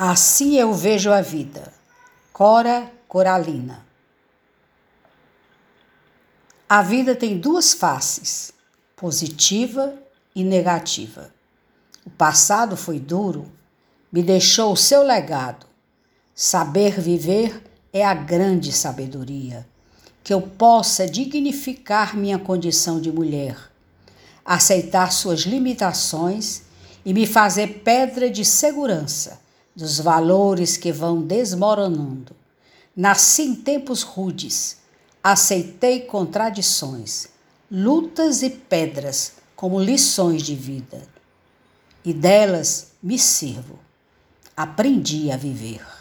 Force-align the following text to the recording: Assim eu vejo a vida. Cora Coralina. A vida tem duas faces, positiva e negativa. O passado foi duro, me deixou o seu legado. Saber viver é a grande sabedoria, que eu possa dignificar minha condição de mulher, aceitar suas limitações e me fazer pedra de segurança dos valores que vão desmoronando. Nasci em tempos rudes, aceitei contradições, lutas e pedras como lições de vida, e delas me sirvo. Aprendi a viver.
Assim 0.00 0.54
eu 0.54 0.72
vejo 0.72 1.10
a 1.10 1.20
vida. 1.20 1.72
Cora 2.32 2.88
Coralina. 3.08 3.84
A 6.68 6.82
vida 6.82 7.16
tem 7.16 7.36
duas 7.36 7.72
faces, 7.72 8.52
positiva 8.94 9.92
e 10.36 10.44
negativa. 10.44 11.34
O 12.06 12.10
passado 12.10 12.76
foi 12.76 13.00
duro, 13.00 13.50
me 14.12 14.22
deixou 14.22 14.72
o 14.72 14.76
seu 14.76 15.02
legado. 15.02 15.66
Saber 16.32 17.00
viver 17.00 17.60
é 17.92 18.06
a 18.06 18.14
grande 18.14 18.70
sabedoria, 18.70 19.66
que 20.22 20.32
eu 20.32 20.40
possa 20.40 21.08
dignificar 21.08 22.16
minha 22.16 22.38
condição 22.38 23.00
de 23.00 23.10
mulher, 23.10 23.58
aceitar 24.44 25.10
suas 25.10 25.40
limitações 25.40 26.62
e 27.04 27.12
me 27.12 27.26
fazer 27.26 27.80
pedra 27.82 28.30
de 28.30 28.44
segurança 28.44 29.47
dos 29.78 30.00
valores 30.00 30.76
que 30.76 30.90
vão 30.90 31.22
desmoronando. 31.22 32.34
Nasci 32.96 33.42
em 33.42 33.54
tempos 33.54 34.02
rudes, 34.02 34.78
aceitei 35.22 36.00
contradições, 36.00 37.28
lutas 37.70 38.42
e 38.42 38.50
pedras 38.50 39.34
como 39.54 39.78
lições 39.78 40.42
de 40.42 40.56
vida, 40.56 41.00
e 42.04 42.12
delas 42.12 42.88
me 43.00 43.16
sirvo. 43.16 43.78
Aprendi 44.56 45.30
a 45.30 45.36
viver. 45.36 45.97